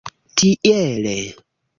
Tiele. 0.37 1.15